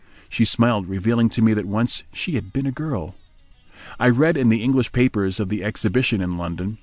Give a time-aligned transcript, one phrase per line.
[0.29, 3.13] She smiled, revealing to me that once she had been a girl.
[3.99, 6.79] I read in the English papers of the exhibition in London.